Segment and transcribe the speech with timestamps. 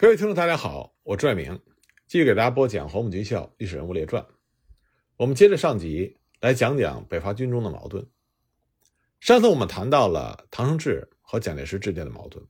[0.00, 1.60] 各位听众，大家好，我朱爱明，
[2.06, 4.22] 继续给大家播讲《黄埔军校历史人物列传》。
[5.18, 8.06] 我们接着上集来讲讲北伐军中的矛盾。
[9.20, 12.42] 上次我们谈到了唐生智和蒋介石之间的矛盾，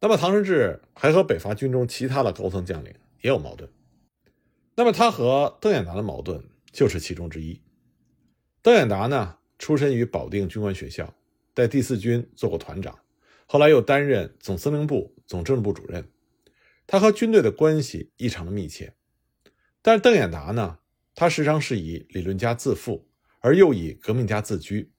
[0.00, 3.70] 那么唐生智还和北伐军中其他的高层将领也有矛盾。
[4.74, 6.42] 那么他和邓演达的矛盾
[6.72, 7.62] 就是其中之一。
[8.60, 11.14] 邓演达呢，出身于保定军官学校，
[11.54, 12.98] 在第四军做过团长，
[13.46, 16.04] 后来又担任总司令部总政治部主任。
[16.92, 18.92] 他和军队的关系异常的密切，
[19.80, 20.80] 但是邓演达呢，
[21.14, 23.08] 他时常是以理论家自负，
[23.40, 24.92] 而又以革命家自居，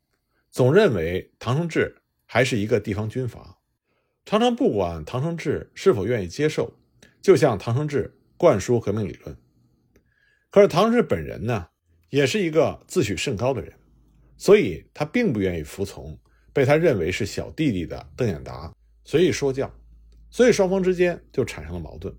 [0.49, 3.59] 总认为唐生智还是一个地方军阀，
[4.25, 6.79] 常常不管唐生智是否愿意接受，
[7.21, 9.37] 就向唐生智灌输革命理论。
[10.49, 11.67] 可是唐生智本人呢，
[12.09, 13.71] 也是一个自诩甚高的人，
[14.35, 16.19] 所以他并不愿意服从
[16.51, 18.73] 被他认为是小弟弟的邓演达
[19.05, 19.71] 随意说教。
[20.33, 22.17] 所以双方之间就产生了矛盾。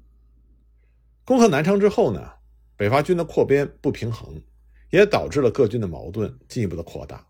[1.24, 2.34] 攻克南昌之后呢，
[2.76, 4.40] 北伐军的扩编不平衡，
[4.90, 7.26] 也导致了各军的矛盾进一步的扩大。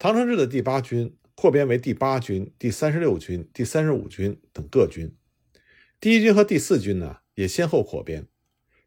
[0.00, 5.14] 唐承志的第八军扩编为第八军、第三十六军、第三十五军等各军，
[6.00, 8.26] 第一军和第四军呢也先后扩编，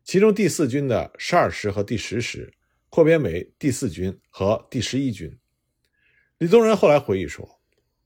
[0.03, 2.53] 其中第四军的十二师和第十师
[2.89, 5.39] 扩编为第四军和第十一军。
[6.37, 7.61] 李宗仁后来回忆说，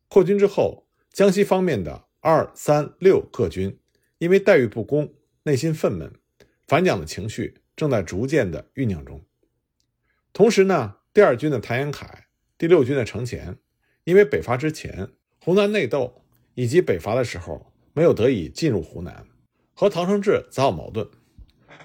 [0.08, 2.07] 扩军之后，江西方面的。
[2.30, 3.80] 二三六各军
[4.18, 6.12] 因为待遇不公，内心愤懑，
[6.68, 9.26] 反蒋的情绪正在逐渐的酝酿中。
[10.34, 12.06] 同时呢，第二军的谭延闿，
[12.58, 13.58] 第六军的程潜，
[14.04, 15.08] 因为北伐之前
[15.42, 16.22] 湖南内斗，
[16.54, 19.26] 以及北伐的时候没有得以进入湖南，
[19.74, 21.10] 和唐生智早有矛盾。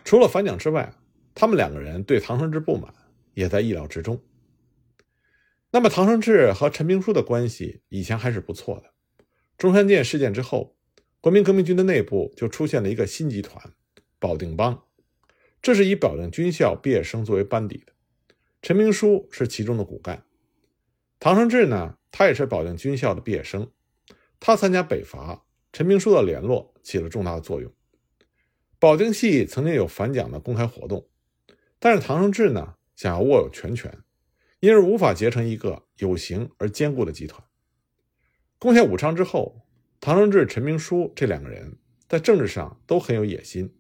[0.03, 0.93] 除了反蒋之外，
[1.37, 2.93] 他们两个人对唐生智不满，
[3.35, 4.21] 也在意料之中。
[5.71, 8.92] 那么，唐生智和陈明书的关系以前还是不错的。
[9.63, 10.75] 中山舰事件之后，
[11.21, 13.73] 国民革命军的内部就出现了一个新集团——
[14.19, 14.83] 保定帮。
[15.63, 17.93] 这是以保定军校毕业生作为班底的，
[18.61, 20.25] 陈明书是其中的骨干。
[21.21, 23.71] 唐生智呢，他也是保定军校的毕业生。
[24.41, 27.73] 他参加北伐，陈明书的联络起了重大的作用。
[28.81, 31.07] 保定系曾经有反蒋的公开活动，
[31.79, 33.97] 但是唐生智呢，想要握有全权，
[34.59, 37.41] 因而无法结成一个有形而坚固的集团。
[38.63, 39.67] 攻下武昌之后，
[39.99, 41.79] 唐生智、陈明书这两个人
[42.09, 43.75] 在政治上都很有野心，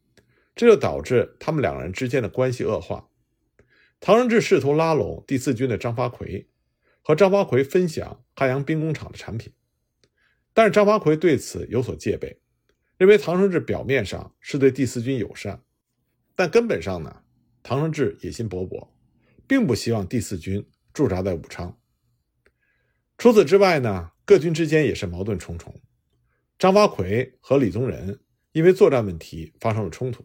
[0.56, 3.08] 这就导致他们两个人之间的关系恶化。
[4.00, 6.48] 唐生智试图拉拢第四军的张发奎，
[7.00, 9.52] 和张发奎分享汉阳兵工厂的产品，
[10.52, 12.40] 但是张发奎对此有所戒备，
[12.96, 15.62] 认为唐生智表面上是对第四军友善，
[16.34, 17.22] 但根本上呢，
[17.62, 18.88] 唐生智野心勃勃，
[19.46, 21.78] 并不希望第四军驻扎在武昌。
[23.16, 24.10] 除此之外呢？
[24.24, 25.74] 各军之间也是矛盾重重，
[26.58, 28.20] 张发奎和李宗仁
[28.52, 30.24] 因为作战问题发生了冲突。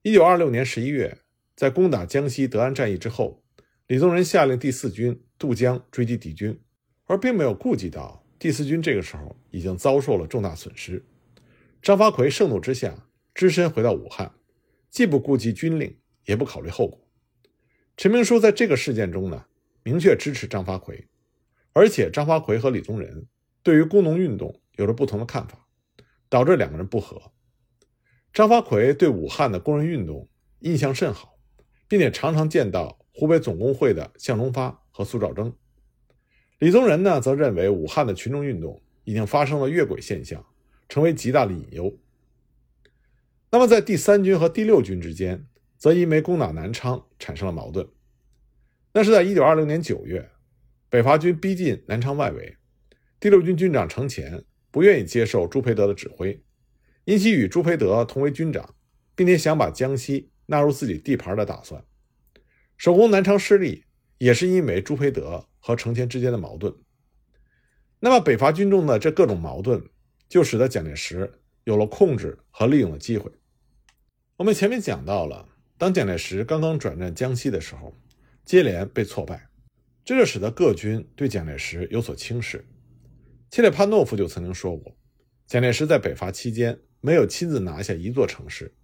[0.00, 1.18] 一九二六年十一月，
[1.54, 3.44] 在攻打江西德安战役之后，
[3.86, 6.58] 李宗仁下令第四军渡江追击敌军，
[7.04, 11.04] 而并没有顾及到第四军这个时候已经遭受了重大损失。
[11.82, 14.32] 张发奎盛怒之下，只身回到武汉，
[14.88, 17.06] 既不顾及军令，也不考虑后果。
[17.96, 19.44] 陈明书在这个事件中呢，
[19.82, 21.06] 明确支持张发奎。
[21.72, 23.26] 而且张发奎和李宗仁
[23.62, 25.66] 对于工农运动有着不同的看法，
[26.28, 27.32] 导致两个人不和。
[28.32, 30.28] 张发奎对武汉的工人运动
[30.60, 31.38] 印象甚好，
[31.88, 35.54] 并且常常见到湖北总工会的向忠发和苏兆征。
[36.58, 40.44] 李宗仁呢，则认为武汉的群众运动已经发生了越轨现象，
[40.88, 41.98] 成为极大的隐忧。
[43.50, 45.46] 那么，在第三军和第六军之间，
[45.76, 47.86] 则因为攻打南昌产生了矛盾。
[48.94, 50.31] 那是在一九二零年九月。
[50.92, 52.58] 北伐军逼近南昌外围，
[53.18, 56.44] 第六军军长程潜不愿意接受朱培德的指挥，
[57.06, 58.74] 因其与朱培德同为军长，
[59.14, 61.82] 并且想把江西纳入自己地盘的打算。
[62.76, 63.86] 守攻南昌失利，
[64.18, 66.70] 也是因为朱培德和程潜之间的矛盾。
[68.00, 69.82] 那么，北伐军中的这各种矛盾，
[70.28, 73.32] 就使得蒋介石有了控制和利用的机会。
[74.36, 75.48] 我们前面讲到了，
[75.78, 77.98] 当蒋介石刚刚转战江西的时候，
[78.44, 79.48] 接连被挫败。
[80.04, 82.66] 这就使得各军对蒋介石有所轻视。
[83.50, 84.96] 切列潘诺夫就曾经说过，
[85.46, 88.74] 蒋介石在北伐期间没有亲自拿下一座城市。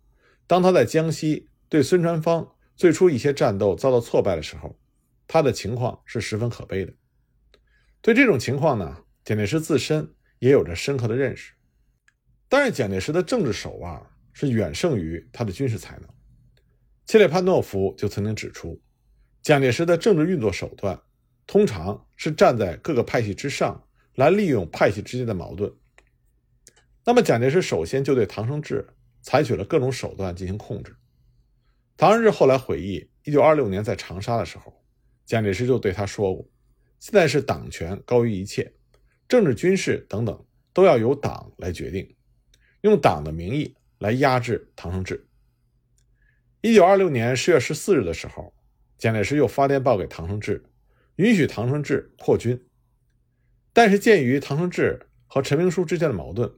[0.47, 4.79] 当他在江西对孙传芳最初一些战斗遭到挫败的时候，
[5.27, 6.93] 他的情况是十分可悲的。
[8.01, 11.53] 对这种情况呢，蒋介石自身也有着深刻的认识。
[12.49, 14.01] 但是蒋介石的政治手腕
[14.33, 16.09] 是远胜于他的军事才能。
[17.07, 18.81] 切列潘诺夫就曾经指出，
[19.43, 20.99] 蒋介石的政治运作手段。
[21.49, 23.83] 通常是站在各个派系之上
[24.15, 25.73] 来利用派系之间的矛盾。
[27.05, 28.87] 那么，蒋介石首先就对唐生智
[29.23, 30.95] 采取了各种手段进行控制。
[31.97, 34.85] 唐生智后来回忆，一九二六年在长沙的时候，
[35.25, 36.47] 蒋介石就对他说过
[37.01, 38.71] ：“现在是党权高于一切，
[39.27, 42.15] 政治、军事等等都要由党来决定，
[42.83, 45.27] 用党的名义来压制唐生智。”
[46.61, 48.53] 一九二六年十月十四日的时候，
[48.99, 50.63] 蒋介石又发电报给唐生智，
[51.19, 52.65] 允许唐生智扩军。
[53.73, 56.53] 但是鉴于唐生智和陈明书之间的矛盾，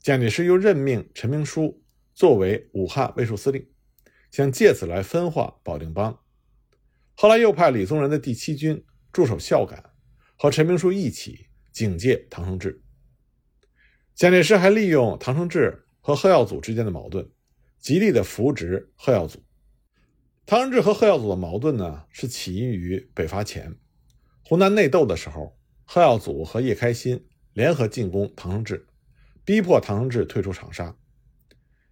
[0.00, 1.82] 蒋介石又任命陈明书
[2.12, 3.66] 作为武汉卫戍司令。
[4.30, 6.18] 想借此来分化保定帮，
[7.14, 8.82] 后来又派李宗仁的第七军
[9.12, 9.90] 驻守孝感，
[10.36, 12.82] 和陈明书一起警戒唐生智。
[14.14, 17.30] 蒋介石还利用唐生智和贺耀祖之间的矛盾，
[17.78, 19.44] 极力的扶植贺耀祖。
[20.46, 23.76] 唐生智和贺耀祖的矛盾呢，是起因于北伐前，
[24.52, 28.86] 湖南内斗的时候，贺耀祖和叶开新联合进攻唐生智，
[29.46, 30.94] 逼迫唐生智退出长沙。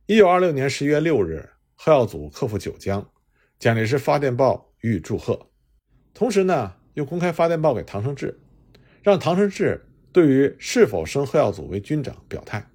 [0.04, 1.48] 一九二六年十一月六日。
[1.74, 3.10] 贺耀祖克服九江，
[3.58, 5.50] 蒋介石发电报予以祝贺，
[6.12, 8.38] 同时呢，又公开发电报给唐生智，
[9.02, 12.70] 让唐生智对于是否升贺耀祖为军长表态。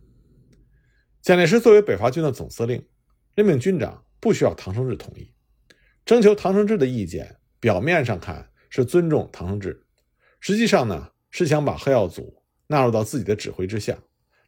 [1.22, 2.84] 蒋介石作为北伐军的总司令，
[3.36, 5.31] 任命军长不需要唐生智同意，
[6.04, 9.86] 征求唐生智的意见，表面上看是尊重唐生智，
[10.42, 13.98] 实际上呢，是想把贺耀祖纳入到自己的指挥之下，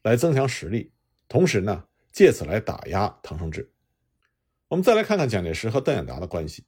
[0.03, 0.91] 来增强实力，
[1.29, 3.71] 同时呢，借此来打压唐生智。
[4.67, 6.65] 我们再来看看蒋介石和邓演达的关系，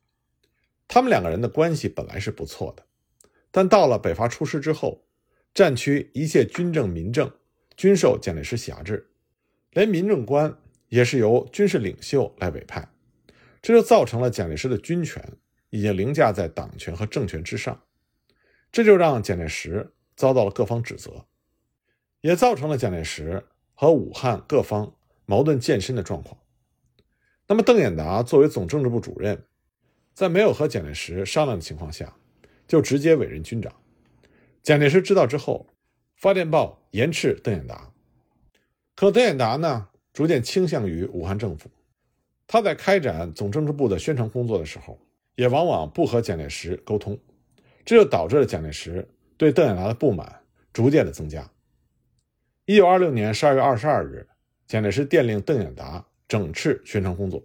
[0.87, 2.85] 他们两个人的关系本来是不错的，
[3.51, 5.05] 但到了北伐出师之后，
[5.53, 7.29] 战区一切军政民政
[7.75, 9.09] 均受蒋介石辖制，
[9.71, 10.57] 连民政官
[10.87, 12.87] 也是由军事领袖来委派，
[13.61, 15.21] 这就造成了蒋介石的军权
[15.69, 17.83] 已经凌驾在党权和政权之上，
[18.71, 21.25] 这就让蒋介石遭到了各方指责，
[22.21, 24.95] 也造成了蒋介石和武汉各方
[25.25, 26.39] 矛盾渐深的状况。
[27.47, 29.45] 那么，邓演达作为总政治部主任，
[30.13, 32.15] 在没有和蒋介石商量的情况下，
[32.67, 33.73] 就直接委任军长。
[34.61, 35.67] 蒋介石知道之后，
[36.15, 37.91] 发电报严斥邓演达。
[38.95, 41.71] 可邓演达呢，逐渐倾向于武汉政府。
[42.45, 44.99] 他在开展总政治部的宣传工作的时候，
[45.35, 47.19] 也往往不和蒋介石沟通，
[47.85, 50.41] 这就导致了蒋介石对邓演达的不满
[50.73, 51.49] 逐渐的增加。
[52.65, 54.27] 一九二六年十二月二十二日，
[54.67, 56.05] 蒋介石电令邓演达。
[56.29, 57.43] 整治宣传工作，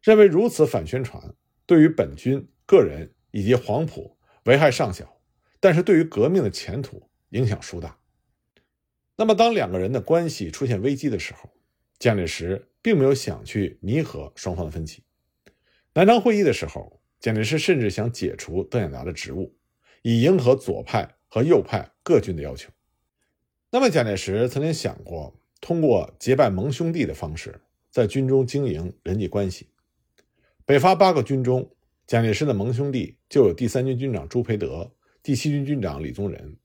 [0.00, 1.34] 认为如此反宣传
[1.66, 5.20] 对于本军个人以及黄埔危害尚小，
[5.58, 7.98] 但是对于革命的前途影响殊大。
[9.16, 11.50] 那么，当两个人的关系出现危机的时候，
[11.98, 15.02] 蒋介石并没有想去弥合双方的分歧。
[15.94, 19.56] 南昌会议的时候，蒋介石甚至想解除邓演达的职务，
[20.02, 22.70] 以迎合左派和右派各军的要求。
[23.70, 27.62] 那么，蒋介石曾经想过通过结拜盟兄弟的方式。
[27.90, 29.70] 在军中经营人际关系，
[30.66, 31.74] 北伐八个军中，
[32.06, 34.92] 蒋介石的盟兄弟就有第三军军长朱培德、
[35.22, 36.58] 第七军军长李宗仁。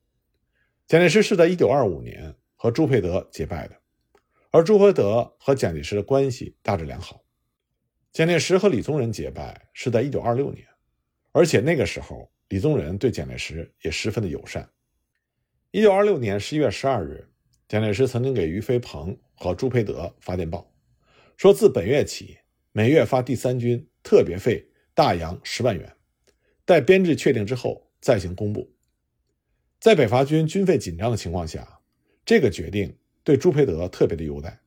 [0.87, 3.77] 蒋介石是在一九二五年和朱培德结拜的，
[4.51, 7.21] 而朱培德和蒋介石的关系大致良好。
[8.19, 10.67] 蒋介石和李宗仁结拜是在一九二六年，
[11.31, 14.69] 而且那个时候李宗仁对蒋介石也十分的友善。
[15.71, 17.25] 一九二六年十一月十二日，
[17.69, 20.69] 蒋介石曾经给俞飞鹏和朱培德发电报。
[21.37, 22.37] 说自本月起，
[22.73, 25.89] 每月发第三军特别费大洋十万元，
[26.65, 28.69] 待编制确定之后再行公布。
[29.79, 31.79] 在北伐军军费紧张的情况下，
[32.25, 34.59] 这个决定对朱培德特别的优待，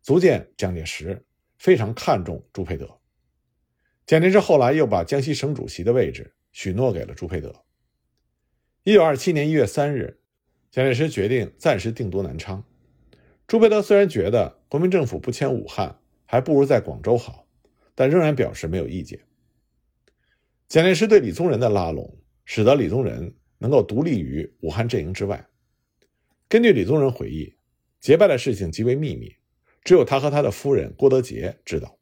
[0.00, 1.22] 足见蒋介石
[1.58, 2.98] 非常看重朱培德。
[4.06, 7.64] 蒋介石后来又把江西省主席的位置许诺给了朱培德。
[8.84, 10.20] 一九二七年一月三日，
[10.70, 12.64] 蒋介石决定暂时定都南昌。
[13.46, 17.46] 朱培德虽然觉得国民政府不迁武汉，还不如在广州好，
[17.94, 19.20] 但仍然表示没有意见。
[20.68, 25.48] 蒋介石对李宗仁的拉拢，使得李宗仁能够独立于武汉阵营之外。
[26.48, 27.56] 根据李宗仁回忆，
[28.00, 29.34] 结拜的事情极为秘密，
[29.86, 31.96] 只有他和他的夫人郭德洁知道。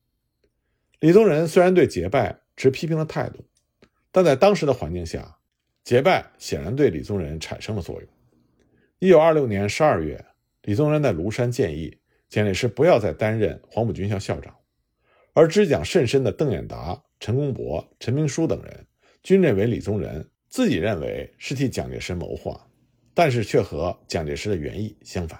[1.00, 3.44] 李宗仁虽然对结拜持批评的态度，
[4.10, 5.36] 但在当时的环境下，
[5.84, 8.10] 结拜显然对李宗仁产生了作用。
[9.00, 10.24] 一九二六年十二月，
[10.62, 11.98] 李宗仁在庐山建议。
[12.30, 14.56] 蒋介石不要再担任黄埔军校校长，
[15.34, 18.86] 而知讲甚深的邓演达、陈公博、陈明书等人
[19.22, 22.66] 均认为李宗仁自己认为是替蒋介石谋划，
[23.12, 25.38] 但是却和蒋介石的原意相反。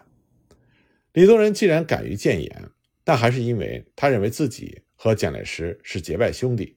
[1.14, 2.70] 李宗仁既然敢于谏言，
[3.04, 6.76] 但还是因为他认为自己和蒋介石是结拜兄弟。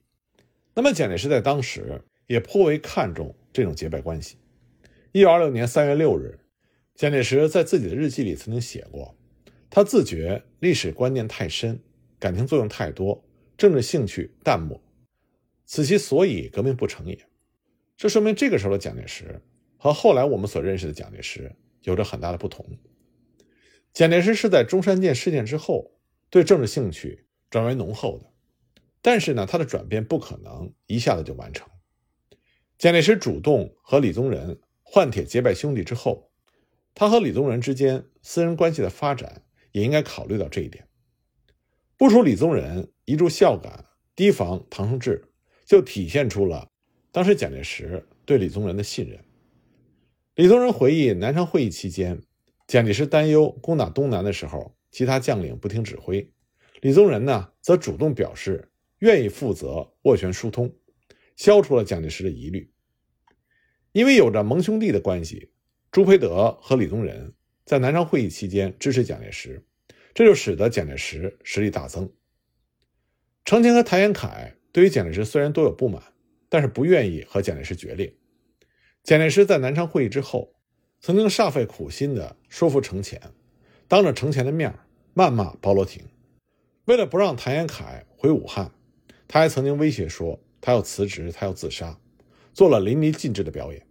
[0.74, 4.36] 那么蒋介石在当时也颇为看重这种结拜关系。
[5.10, 6.38] 一九二六年三月六日，
[6.94, 9.12] 蒋介石在自己的日记里曾经写过。
[9.68, 11.80] 他自觉历史观念太深，
[12.20, 13.24] 感情作用太多，
[13.56, 14.80] 政治兴趣淡漠，
[15.66, 17.18] 此其所以革命不成也。
[17.96, 19.42] 这说明这个时候的蒋介石
[19.76, 21.52] 和后来我们所认识的蒋介石
[21.82, 22.64] 有着很大的不同。
[23.92, 25.92] 蒋介石是在中山舰事件之后
[26.30, 28.30] 对政治兴趣转为浓厚的，
[29.02, 31.68] 但是呢，他的转变不可能一下子就完成。
[32.78, 36.30] 蒋介石主动和李宗仁换帖结拜兄弟之后，
[36.94, 39.42] 他和李宗仁之间私人关系的发展
[39.72, 40.86] 也应该考虑到这一点。
[41.96, 45.32] 不除李宗仁一柱孝感，提防唐生智，
[45.64, 46.68] 就体现出了
[47.10, 49.18] 当时蒋介石对李宗仁的信任。
[50.36, 52.22] 李宗仁回忆南昌会议期间，
[52.68, 56.30] 蒋介石担忧攻打东南的时候，其他将领不听指挥，
[56.82, 60.76] 李宗仁呢则主动表示愿意负责斡旋疏通。
[61.34, 62.70] 消除了蒋介石的疑虑，
[63.92, 65.50] 因为有着盟兄弟的关系，
[65.90, 67.32] 朱培德和李宗仁
[67.64, 69.64] 在南昌会议期间支持蒋介石，
[70.12, 72.12] 这就使得蒋介石实力大增。
[73.46, 76.02] 程潜和谭延闿对于蒋介石虽然都有不满，
[76.50, 78.14] 但是不愿意和蒋介石决裂。
[79.04, 80.57] 蒋介石在南昌会议之后，
[81.00, 83.20] 曾经煞费苦心的说服程潜，
[83.86, 84.74] 当着程潜的面
[85.14, 86.02] 谩骂包罗廷。
[86.84, 88.70] 为了不让谭延闿回武汉，
[89.26, 90.38] 他还曾经威胁说。
[90.60, 91.96] 他要辞职，他要自杀，
[92.52, 93.86] 做了淋漓尽致的表演。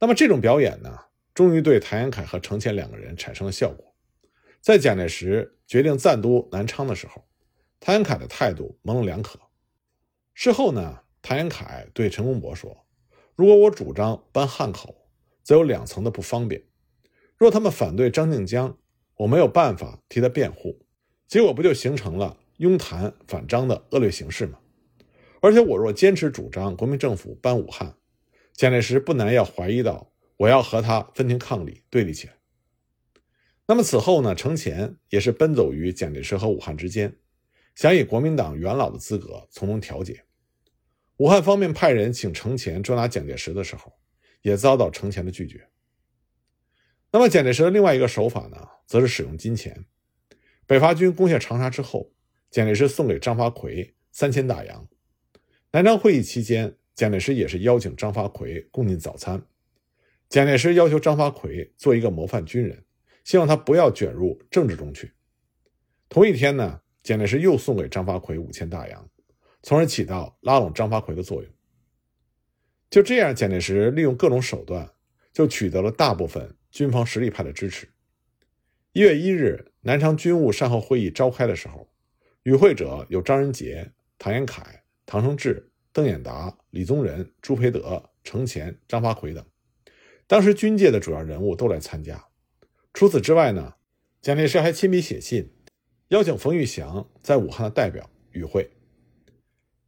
[0.00, 0.98] 那么这种表演呢，
[1.32, 3.94] 终于对谭延闿和程潜两个人产生了效果。
[4.60, 7.24] 在蒋介石决定暂都南昌的时候，
[7.78, 9.38] 谭延闿的态度模棱两可。
[10.34, 12.76] 事后呢，谭延闿对陈公博说
[13.36, 15.01] ：“如果我主张搬汉口，
[15.42, 16.62] 则有两层的不方便。
[17.36, 18.78] 若他们反对张静江，
[19.16, 20.84] 我没有办法替他辩护，
[21.26, 24.58] 结果不就形成了拥谭反张的恶劣形势吗？”
[25.42, 27.96] 而且我若坚持主张国民政府搬武汉，
[28.52, 32.34] 蒋介石不难要怀疑到我要和他分庭抗礼、对立起来。
[33.66, 34.34] 那么此后呢？
[34.34, 37.16] 程潜也是奔走于蒋介石和武汉之间，
[37.74, 40.24] 想以国民党元老的资格从中调解。
[41.16, 43.92] 武汉方面派人请程潜捉拿蒋介石的时候，
[44.42, 45.68] 也遭到程潜的拒绝。
[47.10, 48.56] 那么蒋介石的另外一个手法呢，
[48.86, 49.84] 则是使用金钱。
[50.66, 52.12] 北伐军攻下长沙之后，
[52.50, 54.88] 蒋介石送给张发奎三千大洋。
[55.72, 59.46] 南昌会议期间，蒋介石也是邀请张发奎共进早餐。
[60.28, 62.84] 蒋介石要求张发奎做一个模范军人，
[63.24, 65.12] 希望他不要卷入政治中去。
[66.08, 69.10] 同一天呢，蒋介石又送给张发奎五千大洋，
[69.62, 71.52] 从而起到拉拢张发奎的作用。
[72.92, 74.86] 就这样，蒋介石利用各种手段，
[75.32, 77.88] 就取得了大部分军方实力派的支持。
[78.92, 81.88] 一月一日，南昌军务善后会议召开的时候，
[82.42, 84.62] 与会者有张人杰、唐延闿。
[85.06, 89.42] 唐生智、邓演达、李宗仁、朱培德、程潜、张发奎等，
[90.26, 92.22] 当时军界的主要人物都来参加。
[92.92, 93.72] 除此之外呢，
[94.20, 95.50] 蒋介石还亲笔写信，
[96.08, 98.70] 邀请冯玉祥在武汉的代表与会。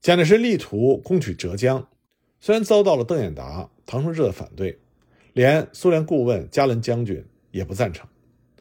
[0.00, 1.86] 蒋介石力图攻取浙江，
[2.44, 4.78] 虽然遭到了邓演达、唐生智的反对，
[5.32, 8.06] 连苏联顾问加伦将军也不赞成，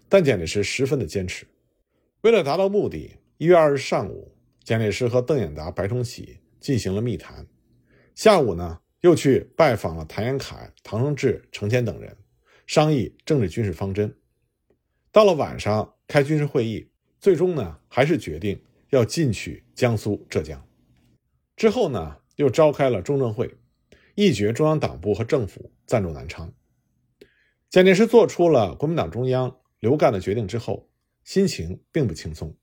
[0.07, 1.45] 但蒋介石十分的坚持。
[2.21, 4.31] 为了达到目的，一月二日上午，
[4.63, 6.37] 蒋介石和邓演达、白崇禧。
[6.61, 7.45] 进行了密谈，
[8.15, 12.15] 下午呢又去拜访了谭延闿、唐生智、程潜等人，
[12.65, 14.15] 商议政治军事方针。
[15.11, 16.87] 到了晚上开军事会议，
[17.19, 20.65] 最终呢还是决定要进取江苏、浙江。
[21.57, 23.53] 之后呢又召开了中正会，
[24.15, 26.53] 一决中央党部和政府暂驻南昌。
[27.69, 30.89] 蒋介石做出了国民党中央留赣的决定之后，
[31.23, 32.55] 心情并不轻松。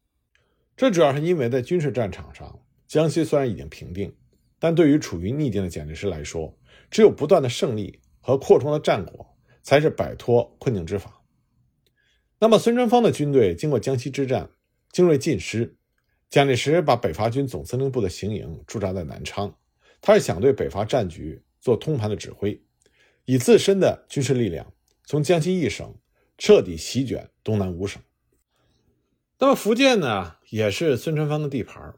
[0.77, 2.61] 这主要是因为在军事战场上。
[2.87, 4.17] 江西虽然已经平定，
[4.59, 6.59] 但对于处于逆境的蒋介石来说，
[6.91, 11.23] 只有不断的胜利和扩充的战果，才是摆脱困境之法。
[12.41, 14.51] 那么，孙传芳的军队经过江西之战，
[14.91, 15.77] 精锐尽失，
[16.29, 19.57] 蒋介石把北伐军总司令部的行营驻扎在南昌，
[20.01, 22.63] 他是想对北伐战局做通盘的指挥，
[23.25, 24.73] 以自身的军事力量
[25.05, 25.95] 从江西一省
[26.39, 28.03] 彻底席卷东南五省。
[29.39, 31.95] 那么，福建呢，也是孙传芳的地盘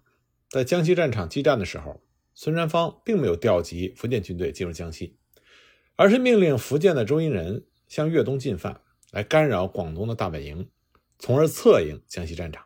[0.49, 2.03] 在江西战场激战的时候，
[2.35, 5.17] 孙传芳并没有调集福建军队进入江西，
[5.97, 8.81] 而是命令福建的周荫人向粤东进犯，
[9.11, 10.69] 来干扰广东的大本营，
[11.19, 12.65] 从而策应江西战场。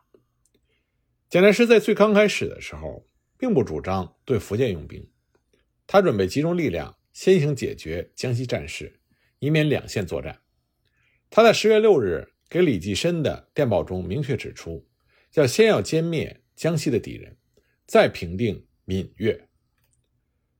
[1.28, 3.06] 蒋介石在最刚开始的时候，
[3.38, 5.08] 并不主张对福建用兵，
[5.86, 9.00] 他准备集中力量先行解决江西战事，
[9.38, 10.40] 以免两线作战。
[11.30, 14.86] 他在十月六日给李济深的电报中明确指出，
[15.34, 17.36] 要先要歼灭江西的敌人。
[17.88, 19.48] 再平定闽粤，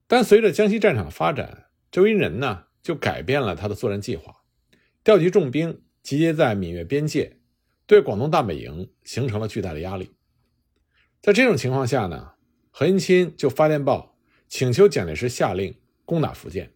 [0.07, 4.33] 但随着江西战场发展，周荫人呢就改变了他的作战计划，
[5.03, 7.41] 调集重兵集结在闽粤边界，
[7.85, 10.13] 对广东大本营形成了巨大的压力。
[11.21, 12.35] 在这种情况下呢，
[12.71, 14.16] 何应钦就发电报
[14.49, 15.75] 请求蒋介石下令
[16.05, 16.73] 攻打福建。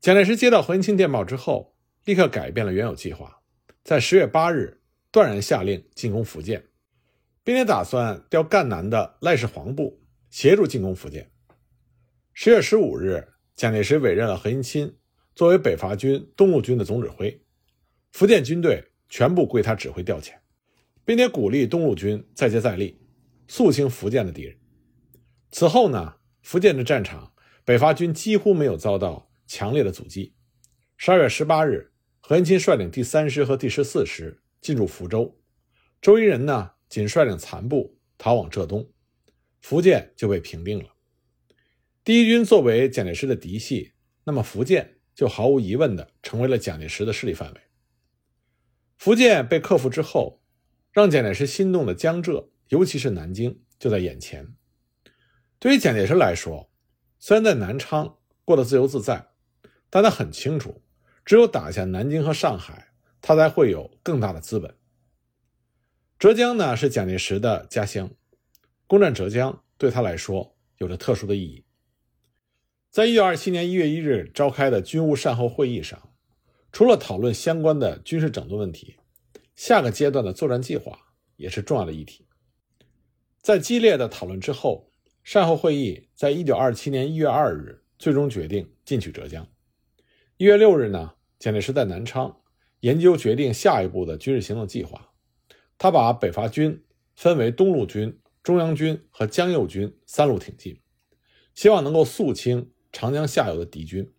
[0.00, 3.40] 蒋介石接到何应钦电报之后，立刻改变了原有计划，
[3.82, 4.80] 在十月八日
[5.10, 6.64] 断然下令进攻福建，
[7.44, 11.30] 并且打算调赣南的赖世煌部协助进攻福建。
[12.32, 14.94] 十月十五日，蒋介石委任了何应钦
[15.34, 17.44] 作为北伐军东路军的总指挥，
[18.10, 20.32] 福建军队全部归他指挥调遣，
[21.04, 22.98] 并且鼓励东路军再接再厉。
[23.48, 24.56] 肃清福建的敌人。
[25.50, 27.32] 此后呢，福建的战场，
[27.64, 30.34] 北伐军几乎没有遭到强烈的阻击。
[30.96, 35.40] 十二月十八日，何应钦率领第三师和第十四师进入福州，
[36.00, 38.92] 周一人呢仅率领残部逃往浙东，
[39.60, 40.90] 福建就被平定了。
[42.04, 43.92] 第一军作为蒋介石的嫡系，
[44.24, 47.60] 那么福建就毫无疑问的成为了蒋介石的势力范围。
[48.98, 50.42] 福建被克服之后，
[50.92, 52.48] 让蒋介石心动的江浙。
[52.68, 54.54] 尤其是南京就在眼前。
[55.62, 56.68] 对于蒋介石来说，
[57.20, 59.28] 虽然在南昌过得自由自在，
[59.88, 60.82] 但他很清楚，
[61.24, 64.76] 只有打下南京和上海，他才会有更大的资本。
[66.18, 68.10] 浙江呢是蒋介石的家乡，
[68.88, 71.64] 攻占浙江对他来说有着特殊的意义。
[72.90, 76.12] 在一九二七年一月一日召开的军务善后会议上，
[76.72, 78.96] 除了讨论相关的军事整顿问题，
[79.54, 80.98] 下个阶段的作战计划
[81.36, 82.26] 也是重要的议题。
[83.40, 84.91] 在激烈的讨论之后，
[85.22, 89.46] 善后会议在一九二七年一月二日最终决定进取浙江。
[90.36, 92.40] 一月六日呢，蒋介石在南昌
[92.80, 95.12] 研究决定下一步的军事行动计划。
[95.78, 100.80] 他把北伐军分为东路军、中央军和江右军三路挺进，
[101.54, 104.12] 希望能够肃清长江下游的敌军。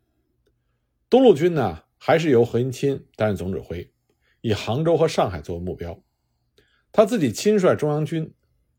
[1.10, 3.91] 东路军呢，还是由何应钦担任总指挥，
[4.39, 6.01] 以杭州和上海作为目标。
[6.93, 8.33] 他自己亲率中央军。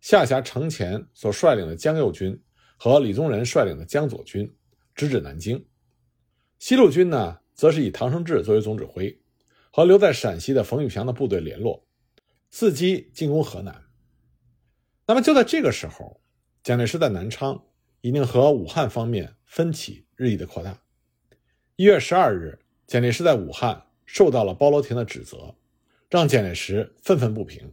[0.04, 2.38] 下辖程潜所率领的江右军
[2.76, 4.54] 和李宗仁率领的江左军
[4.94, 5.66] 直指南京，
[6.58, 9.18] 西路军呢，则是以唐生智作为总指挥，
[9.72, 11.86] 和留在陕西的冯玉祥的部队联络，
[12.52, 13.82] 伺机进攻河南。
[15.06, 16.20] 那么就在这个时候，
[16.62, 17.64] 蒋介石在南昌
[18.02, 20.82] 已经和武汉方面分歧日益的扩大。
[21.76, 25.54] 一月十二日，蒋介石在武汉受到了包罗廷的指责，
[26.10, 27.72] 让蒋介石愤愤不平，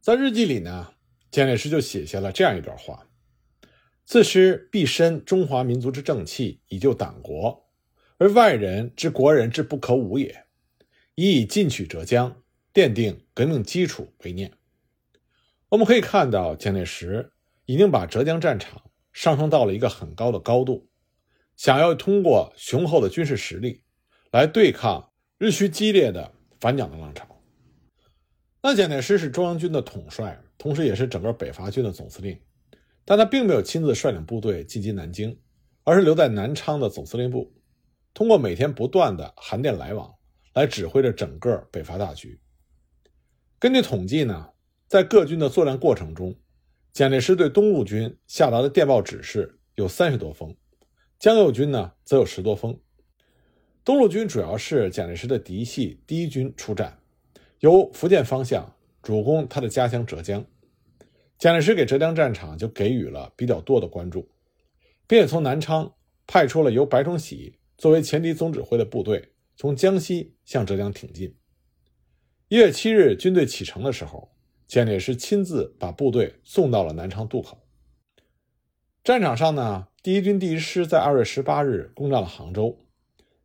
[0.00, 0.94] 在日记里呢。
[1.32, 3.08] 蒋介石就写下了这样一段话
[4.04, 7.70] ：“自师必身中华民族之正气，以救党国，
[8.18, 10.44] 而外人之国人之不可侮也。
[11.14, 12.42] 以以进取浙江，
[12.74, 14.52] 奠定革命基础为念。”
[15.70, 17.32] 我们可以看到，蒋介石
[17.64, 20.90] 已经把浙江战场上升到了一个很高的高度，
[21.56, 23.82] 想要通过雄厚的军事实力
[24.32, 27.26] 来对抗日趋激烈的反蒋的浪潮。
[28.62, 30.38] 那蒋介石是中央军的统帅。
[30.62, 32.38] 同时，也是整个北伐军的总司令，
[33.04, 35.36] 但他并没有亲自率领部队进击南京，
[35.82, 37.52] 而是留在南昌的总司令部，
[38.14, 40.14] 通过每天不断的函电来往，
[40.54, 42.38] 来指挥着整个北伐大局。
[43.58, 44.50] 根据统计呢，
[44.86, 46.32] 在各军的作战过程中，
[46.92, 50.54] 蒋介石对东路军下达的电报指示有三十多封，
[51.18, 52.78] 江右军呢则有十多封。
[53.84, 57.00] 东路军主要是蒋介石的嫡系第一军出战，
[57.58, 60.44] 由福建方向主攻他的家乡浙江。
[61.38, 64.30] 蒋介石给浙江战场就给予了比较多的关注，
[65.08, 65.92] 并且从南昌
[66.26, 71.36] 派出了由白崇禧作为前敌总指挥的部队，从江西向浙江挺进。
[72.48, 74.30] 一月七日，军队启程的时候，
[74.68, 77.58] 蒋介石亲自把部队送到了南昌渡口。
[79.02, 82.78] 战场上呢，第一军第一师在二月十八日攻占了杭州。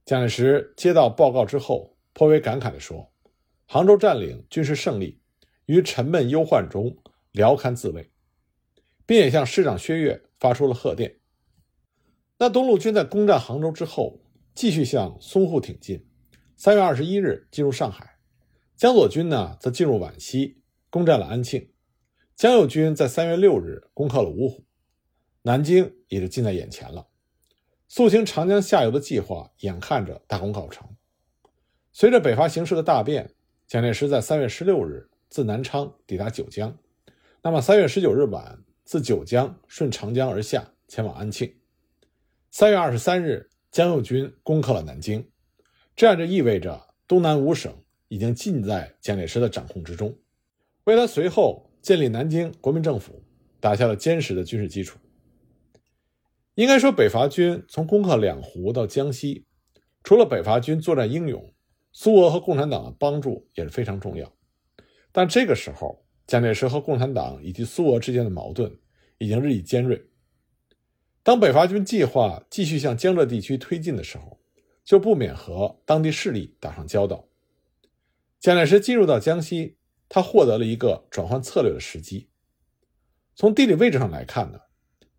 [0.06, 3.12] 蒋介石接到报告之后，颇为感慨地说
[3.66, 5.20] ：“杭州占领军事胜利，
[5.68, 6.98] 于沉闷忧患中。”
[7.34, 8.10] 聊堪自慰，
[9.06, 11.20] 并也向师长薛岳发出了贺电。
[12.40, 14.20] 那东路军在攻占杭州之后，
[14.56, 16.04] 继续向淞沪挺进。
[16.56, 18.18] 三月二十一日进入上海，
[18.76, 21.70] 江左军呢则进入皖西，攻占了安庆。
[22.36, 24.66] 江右军在三月六日攻克了芜湖，
[25.44, 27.08] 南京也就近在眼前了。
[27.88, 30.90] 肃清长江下游的计划眼看着大功告成。
[31.92, 33.36] 随着北伐形势的大变，
[33.68, 36.78] 蒋介石在三月十六日自南昌抵达九江。
[37.42, 41.54] 那么，三月十九日晚，自九江顺长江而下，前往安庆。
[42.52, 45.30] 三月二十三日，江右军攻克了南京，
[45.96, 47.74] 这样就意味着东南五省
[48.08, 50.18] 已经尽在蒋介石的掌控之中，
[50.86, 53.22] 为他随后建立南京国民政府
[53.60, 54.98] 打下了坚实的军事基础。
[56.56, 59.46] 应该说，北伐军从攻克两湖到江西，
[60.04, 61.54] 除了北伐军作战英勇，
[61.92, 64.34] 苏俄和共产党的帮助也是非常重要。
[65.18, 68.72] 但这个时候，蒋介石和共产党以及苏俄之间的矛盾
[69.18, 70.00] 已经日益尖锐。
[71.24, 74.40] 当北伐军计划继续向江浙地区推进的时候，
[74.84, 77.28] 就不免和当地势力打上交道。
[78.40, 79.78] 蒋介石进入到江西，
[80.08, 82.30] 他获得了一个转换策略的时机。
[83.34, 84.60] 从地理位置上来看呢，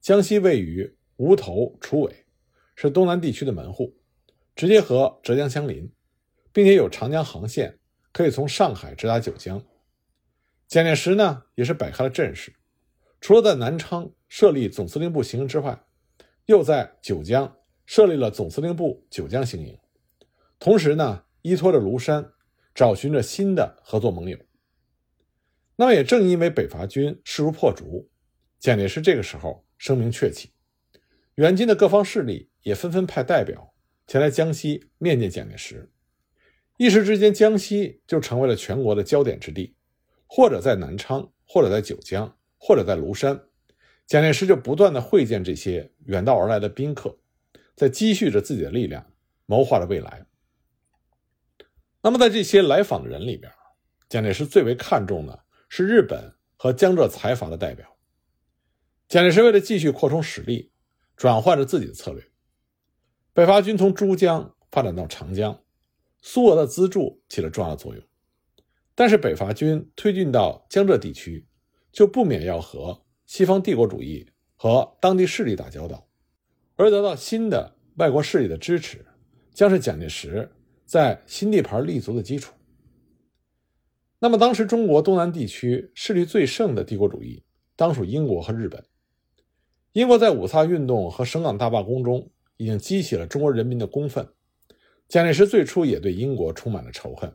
[0.01, 2.25] 江西位于吴头、楚尾，
[2.77, 3.97] 是东南地区的门户，
[4.55, 5.91] 直接和浙江相邻，
[6.53, 7.77] 并且有长江航线，
[8.13, 9.61] 可以从上海直达九江。
[10.69, 12.53] 蒋介石呢，也是摆开了阵势，
[13.23, 15.83] 除了在南昌设立总司令部行营之外，
[16.45, 19.79] 又在九江设立了总司令部九江行营，
[20.59, 22.33] 同时呢，依托着庐山，
[22.75, 24.39] 找寻着新的合作盟友。
[25.77, 28.11] 那么，也正因为北伐军势如破竹，
[28.59, 30.51] 蒋介石这个时候声名鹊起，
[31.37, 33.73] 援军的各方势力也纷纷派代表
[34.07, 35.91] 前来江西面见蒋介石，
[36.77, 39.77] 一时之间，江西就成为了全国的焦点之地，
[40.29, 43.41] 或者在南昌，或者在九江，或者在庐山。
[44.07, 47.19] 蒋介石就不断的会见这些远道而来的宾客，
[47.75, 49.05] 在积蓄着自己的力量，
[49.47, 50.25] 谋划着未来。
[52.01, 53.53] 那么，在这些来访的人里边，
[54.09, 57.97] 蒋介石最为看重的是日本和江浙财阀的代表。
[59.09, 60.71] 蒋介石为了继续扩充实力，
[61.17, 62.23] 转换着自己的策略。
[63.33, 65.63] 北伐军从珠江发展到长江，
[66.23, 68.03] 苏俄的资助起了重要的作用。
[69.01, 71.47] 但是，北伐军推进到江浙地区，
[71.93, 73.05] 就不免要和。
[73.27, 76.09] 西方帝国主义和当地势力打交道，
[76.75, 79.07] 而得到新的外国势力的支持，
[79.55, 80.51] 将是蒋介石
[80.85, 82.53] 在新地盘立足的基础。
[84.19, 87.45] 那么，当时中国东南地区势力最盛的帝国主义，
[87.77, 88.85] 当属英国和日本。
[89.93, 94.29] 英国在五卅运动和省港大罢工中，已经激起了中国人民的公愤。
[95.07, 97.33] 蒋介石最初也对英国充满了仇恨，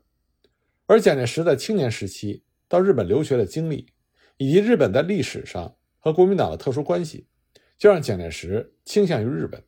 [0.85, 3.87] 而蒋介石在青年时期到日本留学的经历，
[4.37, 5.75] 以及日本在历史上。
[6.05, 7.27] 和国民党的特殊关系，
[7.77, 9.63] 就让蒋介石倾向于日本。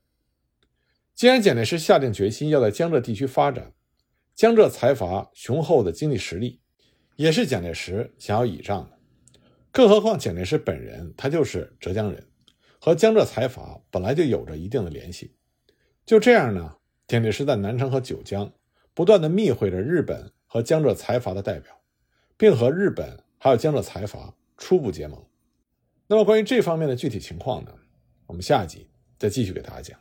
[1.13, 3.71] 既然蒋介石下定决心要在江浙地区发展，
[4.35, 6.59] 江浙财阀雄厚的经济实力，
[7.15, 8.97] 也是蒋介石想要倚仗的。
[9.71, 12.27] 更何况蒋介石本人他就是浙江人，
[12.81, 15.37] 和江浙财阀本来就有着一定的联系。
[16.05, 16.75] 就这样呢，
[17.07, 18.51] 蒋介石在南昌和九江
[18.93, 21.81] 不断的密会着日本和江浙财阀的代表，
[22.37, 25.21] 并和日本还有江浙财阀初步结盟。
[26.07, 27.73] 那么，关于这方面的具体情况呢？
[28.25, 28.87] 我们下集
[29.19, 29.99] 再继续给大家讲。